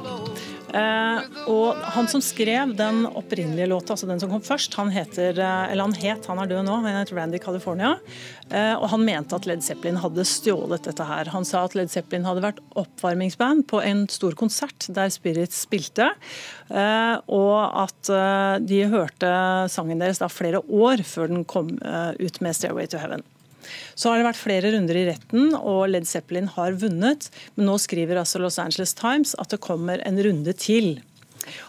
Eh, 0.76 1.28
og 1.48 1.80
han 1.96 2.10
som 2.12 2.22
skrev 2.24 2.74
den 2.78 3.06
opprinnelige 3.08 3.70
låta, 3.72 3.94
altså 3.94 4.10
den 4.10 4.20
som 4.20 4.32
kom 4.32 4.44
først, 4.44 4.76
han 4.80 4.92
heter, 4.92 5.38
eh, 5.40 5.72
eller 5.72 5.88
han 5.88 5.96
het, 5.96 6.28
han 6.28 6.42
er 6.44 6.50
død 6.52 6.66
nå, 6.68 6.80
han 6.84 7.00
heter 7.00 7.16
Randy 7.16 7.40
California. 7.44 7.94
Eh, 8.50 8.74
og 8.76 8.90
han 8.92 9.06
mente 9.08 9.38
at 9.38 9.48
Led 9.48 9.64
Zeppelin 9.64 10.02
hadde 10.04 10.26
stjålet 10.28 10.88
dette 10.88 11.08
her. 11.08 11.32
Han 11.34 11.48
sa 11.48 11.64
at 11.68 11.78
Led 11.78 11.92
Zeppelin 11.94 12.28
hadde 12.28 12.44
vært 12.44 12.62
oppvarmingsband 12.80 13.68
på 13.72 13.82
en 13.84 14.06
stor 14.12 14.36
konsert 14.40 14.90
der 14.94 15.12
Spirit 15.14 15.56
spilte. 15.56 16.10
Og 16.68 17.58
at 17.84 18.12
de 18.68 18.80
hørte 18.92 19.30
sangen 19.72 20.04
deres 20.04 20.20
da 20.20 20.28
flere 20.32 20.62
år 20.64 21.04
før 21.08 21.32
den 21.32 21.48
kom 21.48 21.72
ut 21.78 22.42
med 22.42 22.56
'Stairway 22.56 22.88
to 22.88 23.00
Heaven'. 23.00 23.24
Så 23.96 24.12
har 24.12 24.22
det 24.22 24.30
vært 24.30 24.42
flere 24.42 24.72
runder 24.76 25.00
i 25.00 25.08
retten, 25.10 25.52
og 25.58 25.88
Led 25.92 26.08
Zeppelin 26.10 26.50
har 26.56 26.78
vunnet. 26.82 27.30
Men 27.56 27.72
nå 27.72 27.78
skriver 27.82 28.22
altså 28.22 28.42
Los 28.44 28.60
Angeles 28.62 28.96
Times 28.98 29.36
at 29.42 29.54
det 29.54 29.64
kommer 29.64 30.04
en 30.08 30.20
runde 30.24 30.56
til. 30.58 30.98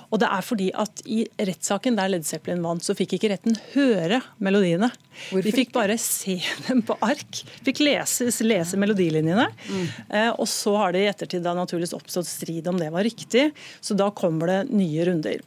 Og 0.08 0.20
det 0.22 0.28
er 0.32 0.44
fordi 0.44 0.68
at 0.76 1.02
I 1.06 1.20
rettssaken 1.36 1.98
der 1.98 2.10
Led 2.10 2.26
Zeppelin 2.26 2.64
vant, 2.64 2.84
så 2.84 2.96
fikk 2.98 3.16
ikke 3.16 3.30
retten 3.34 3.58
høre 3.74 4.20
melodiene. 4.42 4.90
Hvorfor 5.28 5.44
De 5.44 5.54
fikk 5.54 5.74
bare 5.76 5.98
se 6.00 6.38
dem 6.68 6.82
på 6.86 6.96
ark. 7.04 7.42
Fikk 7.66 7.82
lese, 7.84 8.30
lese 8.46 8.80
melodilinjene. 8.80 9.48
Mm. 9.68 9.84
Eh, 10.08 10.30
og 10.32 10.48
så 10.50 10.74
har 10.80 10.96
det 10.96 11.04
i 11.04 11.10
ettertid 11.12 11.44
da 11.46 11.54
naturligvis 11.58 11.96
oppstått 11.98 12.30
strid 12.30 12.70
om 12.70 12.80
det 12.80 12.90
var 12.94 13.06
riktig. 13.06 13.50
Så 13.80 13.96
da 13.98 14.10
kommer 14.14 14.50
det 14.50 14.60
nye 14.72 15.08
runder. 15.10 15.44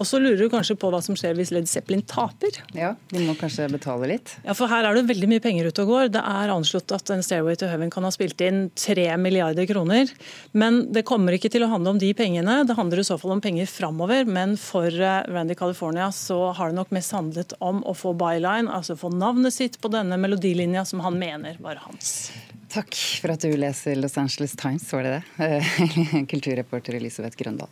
Og 0.00 0.06
så 0.08 0.20
lurer 0.20 0.38
du 0.40 0.48
kanskje 0.52 0.76
på 0.80 0.88
hva 0.92 1.00
som 1.04 1.16
skjer 1.18 1.34
hvis 1.36 1.50
Led 1.52 1.68
Zeppelin 1.68 2.02
taper. 2.08 2.56
Ja, 2.76 2.94
De 3.12 3.20
må 3.26 3.34
kanskje 3.38 3.66
betale 3.72 4.08
litt? 4.14 4.32
Ja, 4.46 4.54
for 4.56 4.70
her 4.72 4.86
er 4.88 4.96
det 4.96 5.04
veldig 5.10 5.28
mye 5.28 5.42
penger 5.44 5.68
ute 5.68 5.84
og 5.84 5.92
går. 5.92 6.12
Det 6.14 6.22
er 6.24 6.52
anslått 6.54 6.94
at 6.96 7.12
en 7.12 7.24
Stairway 7.26 7.58
to 7.60 7.68
Heaven 7.68 7.92
kan 7.92 8.06
ha 8.06 8.12
spilt 8.14 8.40
inn 8.44 8.70
tre 8.78 9.04
milliarder 9.20 9.68
kroner. 9.68 10.08
Men 10.56 10.86
det 10.94 11.04
kommer 11.08 11.36
ikke 11.36 11.50
til 11.52 11.66
å 11.66 11.70
handle 11.72 11.94
om 11.94 12.00
de 12.00 12.12
pengene. 12.16 12.60
Det 12.64 12.78
handler 12.78 13.02
i 13.02 13.06
så 13.10 13.18
fall 13.20 13.36
om 13.36 13.42
penger 13.44 13.68
framover. 13.68 14.24
Men 14.24 14.56
for 14.60 14.88
eh, 14.88 15.20
Randy 15.28 15.58
California 15.58 16.08
så 16.16 16.38
har 16.56 16.72
det 16.72 16.78
nok 16.80 16.94
mest 16.96 17.12
handlet 17.16 17.52
om 17.60 17.84
å 17.84 17.96
få 17.96 18.14
byline, 18.16 18.70
altså 18.72 18.96
få 18.96 19.12
navnet 19.12 19.54
sitt 19.56 19.80
på 19.82 19.92
denne 19.92 20.16
melodilinja 20.20 20.86
som 20.88 21.04
han 21.04 21.20
mener 21.20 21.60
var 21.60 21.82
hans. 21.84 22.30
Takk 22.70 22.94
for 23.20 23.34
at 23.34 23.42
du 23.42 23.50
leser 23.58 23.98
Los 23.98 24.16
Angeles 24.20 24.54
Times, 24.56 24.86
var 24.94 25.04
det 25.04 25.20
det? 25.36 26.26
Kulturreporter 26.30 26.94
Elisabeth 27.00 27.36
Grøndal. 27.36 27.68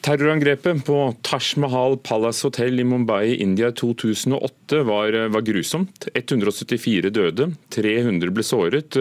Terrorangrepet 0.00 0.84
på 0.86 0.96
Taj 1.26 1.56
Mahal 1.58 1.98
Palace 1.98 2.46
Hotel 2.46 2.80
i 2.80 2.84
Mumbai 2.86 3.32
i 3.32 3.42
India 3.42 3.72
2008 3.72 4.82
var, 4.86 5.16
var, 5.34 5.42
grusomt. 5.42 6.06
174 6.14 7.10
døde, 7.10 7.50
300 7.74 8.32
ble 8.34 8.44
såret, 8.46 8.98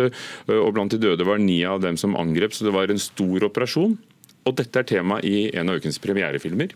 og 0.49 0.69
blant 0.73 0.95
de 0.95 0.99
døde 1.01 1.27
var 1.27 1.39
ni 1.43 1.61
av 1.69 1.83
dem 1.85 1.99
som 2.01 2.17
angrep, 2.17 2.55
så 2.55 2.67
det 2.67 2.73
var 2.75 2.89
en 2.91 3.01
stor 3.01 3.45
operasjon. 3.47 3.97
Og 4.47 4.55
dette 4.55 4.79
er 4.79 4.87
tema 4.87 5.19
i 5.27 5.49
en 5.59 5.69
av 5.69 5.81
ukens 5.81 5.99
premierefilmer, 5.99 6.71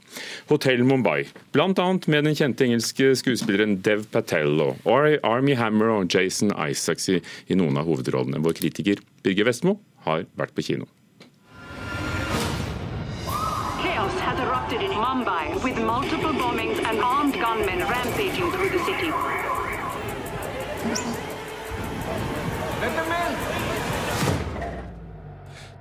'Hotell 0.49 0.83
Mumbai'. 0.83 1.31
Bl.a. 1.55 1.87
med 2.07 2.27
den 2.27 2.35
kjente 2.35 2.67
engelske 2.67 3.13
skuespilleren 3.15 3.79
Dev 3.81 4.05
Patel 4.11 4.59
og 4.61 4.77
Army 5.23 5.55
Hammer 5.55 5.95
og 5.95 6.13
Jason 6.13 6.51
Isaacs 6.51 7.09
i, 7.09 7.21
i 7.47 7.55
noen 7.55 7.79
av 7.79 7.87
hovedrollene. 7.87 8.43
Vår 8.43 8.59
kritiker 8.59 8.99
Birger 9.23 9.47
Vestmo 9.47 9.79
har 10.05 10.27
vært 10.35 10.55
på 10.55 10.67
kino. 10.67 10.89
Mumbai 14.79 15.61
with 15.63 15.77
multiple 15.83 16.31
bombings 16.31 16.79
and 16.79 17.01
armed 17.01 17.33
gunmen 17.33 17.79
rampaging 17.79 18.49
through 18.51 18.69
the 18.69 18.79
city. 18.79 19.11
Let 22.81 22.95
them 22.95 23.11
in! 23.11 23.35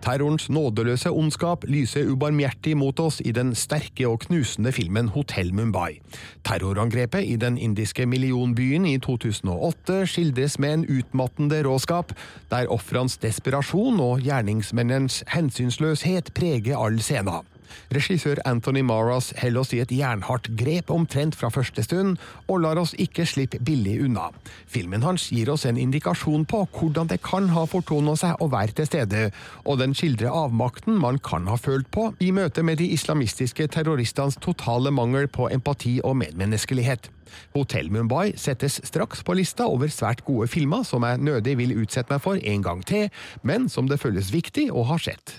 Terrorens 0.03 0.49
nådeløse 0.51 1.11
ondskap 1.11 1.65
lyser 1.69 2.09
ubarmhjertig 2.11 2.77
mot 2.77 3.01
oss 3.01 3.21
i 3.21 3.31
den 3.37 3.55
sterke 3.55 4.09
og 4.09 4.25
knusende 4.25 4.73
filmen 4.73 5.09
Hotell 5.09 5.55
Mumbai. 5.55 6.01
Terrorangrepet 6.45 7.25
i 7.25 7.37
den 7.37 7.59
indiske 7.59 8.07
millionbyen 8.07 8.87
i 8.87 8.97
2008 8.99 10.07
skildres 10.07 10.59
med 10.59 10.75
en 10.75 10.85
utmattende 10.99 11.63
råskap, 11.69 12.13
der 12.51 12.67
ofrenes 12.67 13.21
desperasjon 13.23 14.01
og 14.01 14.27
gjerningsmennenes 14.27 15.23
hensynsløshet 15.29 16.35
preger 16.35 16.81
all 16.81 16.99
scenen. 16.99 17.47
Regissør 17.95 18.41
Anthony 18.49 18.83
Maras 18.87 19.33
holder 19.41 19.63
oss 19.63 19.75
i 19.77 19.81
et 19.83 19.93
jernhardt 19.95 20.51
grep 20.59 20.91
omtrent 20.95 21.37
fra 21.39 21.51
første 21.53 21.85
stund, 21.87 22.17
og 22.49 22.63
lar 22.65 22.81
oss 22.81 22.95
ikke 22.99 23.27
slippe 23.29 23.61
billig 23.65 23.99
unna. 24.05 24.31
Filmen 24.71 25.05
hans 25.07 25.29
gir 25.35 25.51
oss 25.53 25.67
en 25.69 25.81
indikasjon 25.81 26.47
på 26.51 26.65
hvordan 26.77 27.11
det 27.11 27.21
kan 27.27 27.51
ha 27.55 27.67
fortona 27.71 28.17
seg 28.19 28.41
å 28.41 28.51
være 28.53 28.77
til 28.81 28.91
stede, 28.91 29.29
og 29.65 29.81
den 29.83 29.95
skildrer 29.97 30.35
avmakten 30.35 30.99
man 31.01 31.21
kan 31.23 31.49
ha 31.51 31.59
følt 31.61 31.91
på 31.95 32.11
i 32.21 32.33
møte 32.35 32.65
med 32.67 32.81
de 32.81 32.91
islamistiske 32.95 33.69
terroristenes 33.75 34.41
totale 34.41 34.93
mangel 34.95 35.29
på 35.31 35.51
empati 35.53 35.99
og 36.05 36.19
medmenneskelighet. 36.23 37.11
Hotell 37.55 37.91
Mumbai 37.91 38.33
settes 38.37 38.81
straks 38.85 39.25
på 39.27 39.37
lista 39.39 39.69
over 39.71 39.91
svært 39.93 40.25
gode 40.27 40.51
filmer 40.51 40.87
som 40.87 41.07
jeg 41.07 41.23
nødig 41.23 41.57
vil 41.61 41.77
utsette 41.83 42.13
meg 42.13 42.25
for 42.25 42.41
en 42.55 42.67
gang 42.67 42.85
til, 42.87 43.11
men 43.43 43.69
som 43.69 43.91
det 43.91 44.01
føles 44.03 44.33
viktig 44.35 44.71
å 44.71 44.87
ha 44.91 44.99
sett. 44.99 45.39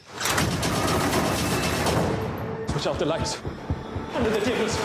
Switch 2.82 2.94
out 2.94 2.98
the 2.98 3.06
lights. 3.06 3.40
Under 4.16 4.32
the 4.32 4.40
tables. 4.40 4.76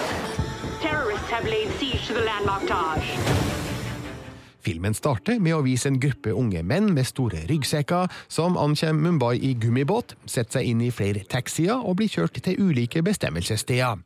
Terrorists 0.83 1.31
have 1.31 1.45
laid 1.45 1.71
siege 1.79 2.07
to 2.09 2.13
the 2.13 2.21
landmark 2.21 2.67
Taj. 2.67 3.56
Filmen 4.67 4.97
starter 4.99 5.39
med 5.39 5.55
å 5.55 5.63
vise 5.63 5.87
en 5.87 6.01
gruppe 6.03 6.33
unge 6.35 6.59
menn 6.67 6.89
med 6.97 7.07
store 7.07 7.45
ryggsekker 7.47 8.11
som 8.27 8.57
ankommer 8.59 8.97
Mumbai 8.99 9.37
i 9.47 9.53
gummibåt, 9.55 10.17
setter 10.27 10.59
seg 10.59 10.71
inn 10.73 10.81
i 10.83 10.89
flere 10.91 11.23
taxier 11.31 11.79
og 11.79 12.01
blir 12.01 12.11
kjørt 12.11 12.41
til 12.43 12.59
ulike 12.59 12.99
bestemmelsessteder. 13.07 14.01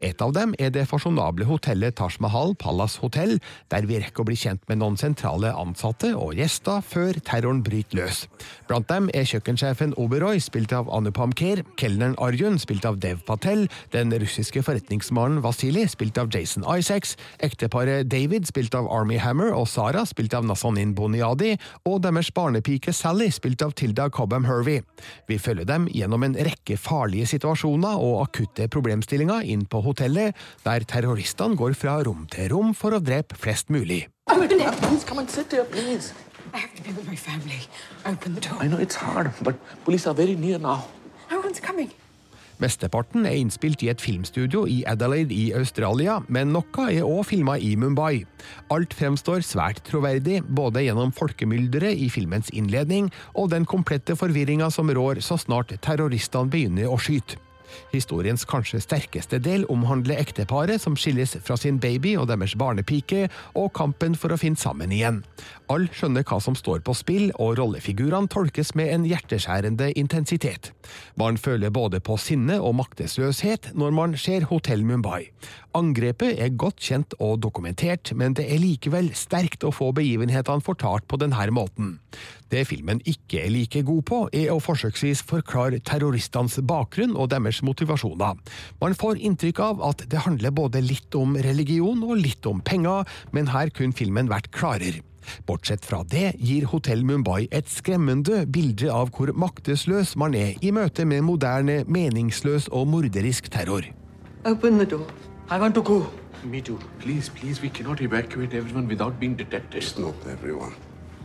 Et 0.00 0.22
av 0.24 0.32
dem 0.32 0.54
er 0.58 0.72
det 0.72 0.86
fasjonable 0.88 1.44
hotellet 1.50 1.98
Taj 1.98 2.16
Mahal 2.24 2.54
Palace 2.56 3.02
Hotel, 3.02 3.36
der 3.68 3.84
vi 3.90 3.98
rekker 4.00 4.24
å 4.24 4.28
bli 4.30 4.38
kjent 4.40 4.64
med 4.70 4.80
noen 4.80 4.96
sentrale 4.96 5.50
ansatte 5.52 6.14
og 6.16 6.32
gjester 6.40 6.80
før 6.80 7.20
terroren 7.26 7.60
bryter 7.66 8.00
løs. 8.00 8.24
Blant 8.70 8.88
dem 8.88 9.10
er 9.12 9.28
kjøkkensjefen 9.28 9.92
Oberoi, 10.00 10.38
spilt 10.40 10.72
av 10.72 10.88
Anupam 10.96 11.36
Kher, 11.36 11.60
kelneren 11.76 12.16
Arjun, 12.22 12.56
spilt 12.62 12.88
av 12.88 13.02
Dev 13.04 13.20
Patel, 13.28 13.66
den 13.92 14.16
russiske 14.16 14.64
forretningsmannen 14.64 15.44
Vasili, 15.44 15.84
spilt 15.92 16.16
av 16.22 16.32
Jason 16.32 16.64
Isaacs, 16.64 17.18
ekteparet 17.44 18.08
David, 18.08 18.48
spilt 18.48 18.74
av 18.78 18.88
Army 18.88 19.20
Hammer, 19.20 19.52
og 19.52 19.68
Sara, 19.68 20.05
spilt 20.08 20.34
av 20.36 20.46
Nazanin 20.46 20.94
Boniadi, 20.96 21.56
og 21.86 22.00
deres 22.06 22.30
barnepike 22.34 22.94
Sally, 22.96 23.28
spilt 23.34 23.62
av 23.66 23.74
Tilda 23.76 24.08
Cobham 24.10 24.46
Hervey. 24.48 24.82
Vi 25.28 25.38
følger 25.38 25.66
dem 25.68 25.88
gjennom 25.92 26.24
en 26.26 26.36
rekke 26.48 26.78
farlige 26.80 27.26
situasjoner 27.34 28.00
og 28.00 28.22
akutte 28.24 28.68
problemstillinger 28.72 29.46
inn 29.46 29.66
på 29.70 29.82
hotellet, 29.84 30.36
der 30.64 30.86
terroristene 30.88 31.58
går 31.58 31.76
fra 31.78 31.98
rom 32.06 32.26
til 32.32 32.50
rom 32.54 32.74
for 32.74 32.96
å 32.96 33.02
drepe 33.02 33.36
flest 33.38 33.68
mulig. 33.70 34.06
I 36.54 36.58
have 36.58 36.74
to 36.76 36.82
be 36.82 36.92
with 36.92 37.06
my 37.06 37.16
family. 37.16 37.60
Open 38.06 38.34
the 38.34 38.40
door. 38.40 38.56
I 38.62 38.68
know 38.68 38.78
it's 38.78 38.94
hard, 38.94 39.32
but 39.42 39.56
police 39.84 40.06
are 40.06 40.14
very 40.14 40.34
near 40.34 40.58
now. 40.58 40.86
No 41.30 41.40
one's 41.40 41.60
coming. 41.60 41.90
Mesteparten 42.62 43.26
er 43.28 43.36
innspilt 43.36 43.82
i 43.84 43.90
et 43.92 44.02
filmstudio 44.02 44.64
i 44.70 44.80
Adelaide 44.88 45.34
i 45.34 45.50
Australia, 45.56 46.18
men 46.32 46.52
noe 46.54 46.88
er 46.90 47.04
òg 47.06 47.24
filma 47.28 47.58
i 47.60 47.74
Mumbai. 47.76 48.24
Alt 48.72 48.96
fremstår 48.96 49.44
svært 49.46 49.82
troverdig, 49.86 50.42
både 50.48 50.86
gjennom 50.86 51.12
folkemylderet 51.16 52.00
i 52.00 52.10
filmens 52.12 52.52
innledning 52.56 53.10
og 53.34 53.50
den 53.52 53.68
komplette 53.68 54.16
forvirringa 54.18 54.70
som 54.72 54.90
rår 54.90 55.22
så 55.24 55.38
snart 55.40 55.76
terroristene 55.84 56.52
begynner 56.52 56.88
å 56.88 57.00
skyte. 57.00 57.40
Historiens 57.92 58.44
kanskje 58.48 58.80
sterkeste 58.84 59.40
del 59.42 59.66
omhandler 59.72 60.20
ekteparet 60.22 60.82
som 60.82 60.96
skilles 60.98 61.36
fra 61.44 61.56
sin 61.60 61.80
baby 61.82 62.16
og 62.20 62.28
deres 62.30 62.56
barnepike, 62.58 63.26
og 63.54 63.72
kampen 63.76 64.16
for 64.18 64.34
å 64.34 64.40
finne 64.40 64.60
sammen 64.60 64.94
igjen. 64.94 65.22
Alle 65.72 65.90
skjønner 65.92 66.26
hva 66.26 66.38
som 66.42 66.56
står 66.58 66.82
på 66.86 66.94
spill, 66.94 67.28
og 67.42 67.56
rollefigurene 67.58 68.30
tolkes 68.30 68.74
med 68.78 68.92
en 68.94 69.06
hjerteskjærende 69.08 69.90
intensitet. 69.98 70.72
Man 71.18 71.38
føler 71.40 71.74
både 71.74 72.00
på 72.00 72.18
sinne 72.20 72.60
og 72.62 72.76
maktesløshet 72.78 73.72
når 73.74 73.96
man 73.96 74.18
ser 74.20 74.46
Hotell 74.50 74.84
Mumbai. 74.86 75.26
Angrepet 75.76 76.38
er 76.40 76.54
godt 76.56 76.80
kjent 76.80 77.12
og 77.20 77.40
dokumentert, 77.44 78.12
men 78.16 78.36
det 78.38 78.46
er 78.48 78.62
likevel 78.62 79.10
sterkt 79.18 79.66
å 79.66 79.74
få 79.74 79.90
begivenhetene 79.96 80.64
fortalt 80.64 81.04
på 81.10 81.18
denne 81.20 81.50
måten. 81.52 81.96
Det 82.48 82.62
filmen 82.68 83.02
ikke 83.04 83.42
er 83.42 83.50
like 83.52 83.82
god 83.84 84.02
på, 84.08 84.20
er 84.32 84.52
å 84.54 84.62
forsøksvis 84.62 85.24
forklare 85.26 85.82
terroristenes 85.84 86.60
bakgrunn 86.64 87.16
og 87.18 87.32
deres 87.34 87.55
motivasjoner. 87.62 88.36
Man 88.80 88.96
får 88.98 89.20
inntrykk 89.20 89.60
av 89.60 89.82
at 89.88 90.06
det 90.10 90.24
handler 90.26 90.54
både 90.54 90.82
litt 90.84 91.14
om 91.16 91.36
religion 91.36 92.02
og 92.04 92.18
litt 92.20 92.46
om 92.46 92.60
penger, 92.60 93.06
men 93.32 93.52
her 93.52 93.72
kunne 93.74 93.96
filmen 93.96 94.32
vært 94.32 94.50
klarere. 94.56 95.04
Bortsett 95.46 95.84
fra 95.86 96.02
det 96.06 96.36
gir 96.38 96.68
Hotell 96.70 97.02
Mumbai 97.06 97.48
et 97.50 97.70
skremmende 97.70 98.44
bilde 98.46 98.92
av 98.92 99.10
hvor 99.16 99.32
maktesløs 99.34 100.14
man 100.20 100.36
er 100.38 100.54
i 100.62 100.70
møte 100.74 101.06
med 101.08 101.24
moderne, 101.26 101.82
meningsløs 101.86 102.68
og 102.70 102.86
morderisk 102.92 103.50
terror. 103.50 103.88
Open 104.46 104.78
the 104.78 104.86
door. 104.86 105.06
I 105.50 105.58
want 105.58 105.74
to 105.74 105.82
go. 105.82 106.04
Me 106.44 106.60
too. 106.60 106.78
Please, 107.00 107.28
please, 107.28 107.62
we 107.62 107.68
cannot 107.68 108.00
evacuate 108.00 108.54
everyone 108.54 108.86
without 108.86 109.18
being 109.18 109.34
detected. 109.34 109.82
It's 109.82 109.98
not 109.98 110.14
everyone. 110.26 110.74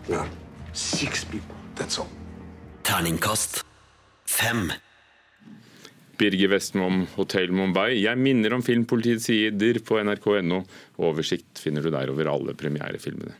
Yeah. 0.09 0.25
Six 0.73 1.25
people, 1.25 1.55
that's 1.75 1.99
all. 1.99 2.09
Terningkast 2.83 3.63
fem. 4.25 4.71
Birger 6.19 6.51
Vestmom, 6.55 7.05
Hotel 7.15 7.53
Mumbai. 7.55 8.01
Jeg 8.01 8.19
minner 8.19 8.55
om 8.55 8.65
Filmpolitiets 8.65 9.29
sider 9.29 9.79
på 9.85 10.01
nrk.no. 10.03 10.63
Oversikt 11.03 11.61
finner 11.61 11.85
du 11.85 11.91
der 11.93 12.11
over 12.13 12.31
alle 12.33 12.57
premierefilmene. 12.57 13.37